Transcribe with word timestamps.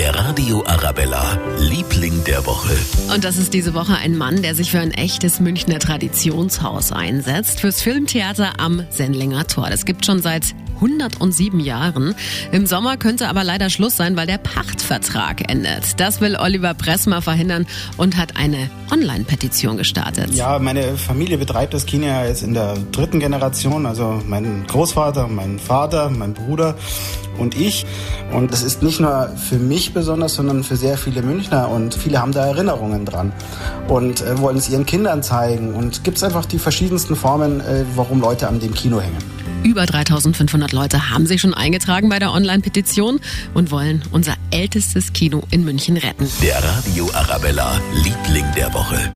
Der 0.00 0.14
Radio 0.14 0.64
Arabella, 0.64 1.38
Liebling 1.58 2.24
der 2.24 2.46
Woche. 2.46 2.74
Und 3.12 3.22
das 3.22 3.36
ist 3.36 3.52
diese 3.52 3.74
Woche 3.74 3.96
ein 3.96 4.16
Mann, 4.16 4.40
der 4.40 4.54
sich 4.54 4.70
für 4.70 4.80
ein 4.80 4.92
echtes 4.92 5.40
Münchner 5.40 5.78
Traditionshaus 5.78 6.90
einsetzt, 6.90 7.60
fürs 7.60 7.82
Filmtheater 7.82 8.58
am 8.58 8.86
Sendlinger 8.88 9.46
Tor. 9.46 9.68
Das 9.68 9.84
gibt 9.84 10.06
schon 10.06 10.22
seit 10.22 10.54
107 10.80 11.60
Jahren. 11.60 12.14
Im 12.52 12.66
Sommer 12.66 12.96
könnte 12.96 13.28
aber 13.28 13.44
leider 13.44 13.70
Schluss 13.70 13.96
sein, 13.96 14.16
weil 14.16 14.26
der 14.26 14.38
Pachtvertrag 14.38 15.50
endet. 15.50 16.00
Das 16.00 16.20
will 16.20 16.36
Oliver 16.36 16.74
Pressmer 16.74 17.22
verhindern 17.22 17.66
und 17.96 18.16
hat 18.16 18.36
eine 18.36 18.70
Online-Petition 18.90 19.76
gestartet. 19.76 20.30
Ja, 20.34 20.58
meine 20.58 20.96
Familie 20.96 21.38
betreibt 21.38 21.74
das 21.74 21.86
Kino 21.86 22.06
ja 22.06 22.24
jetzt 22.24 22.42
in 22.42 22.54
der 22.54 22.76
dritten 22.92 23.20
Generation. 23.20 23.86
Also 23.86 24.22
mein 24.26 24.66
Großvater, 24.66 25.28
mein 25.28 25.58
Vater, 25.58 26.10
mein 26.10 26.34
Bruder 26.34 26.76
und 27.38 27.56
ich. 27.56 27.86
Und 28.32 28.52
das 28.52 28.62
ist 28.62 28.82
nicht 28.82 29.00
nur 29.00 29.28
für 29.36 29.58
mich 29.58 29.92
besonders, 29.92 30.34
sondern 30.34 30.64
für 30.64 30.76
sehr 30.76 30.96
viele 30.96 31.22
Münchner. 31.22 31.68
Und 31.68 31.94
viele 31.94 32.20
haben 32.20 32.32
da 32.32 32.46
Erinnerungen 32.46 33.04
dran 33.04 33.32
und 33.88 34.20
äh, 34.20 34.38
wollen 34.38 34.56
es 34.56 34.68
ihren 34.68 34.86
Kindern 34.86 35.22
zeigen. 35.22 35.74
Und 35.74 36.04
gibt 36.04 36.16
es 36.16 36.22
einfach 36.22 36.46
die 36.46 36.58
verschiedensten 36.58 37.16
Formen, 37.16 37.60
äh, 37.60 37.84
warum 37.94 38.20
Leute 38.20 38.48
an 38.48 38.60
dem 38.60 38.74
Kino 38.74 39.00
hängen. 39.00 39.39
Über 39.62 39.84
3500 39.84 40.72
Leute 40.72 41.10
haben 41.10 41.26
sich 41.26 41.40
schon 41.40 41.54
eingetragen 41.54 42.08
bei 42.08 42.18
der 42.18 42.32
Online-Petition 42.32 43.20
und 43.54 43.70
wollen 43.70 44.02
unser 44.10 44.34
ältestes 44.50 45.12
Kino 45.12 45.42
in 45.50 45.64
München 45.64 45.96
retten. 45.96 46.28
Der 46.42 46.62
Radio 46.62 47.10
Arabella, 47.12 47.80
Liebling 48.02 48.46
der 48.56 48.72
Woche. 48.72 49.12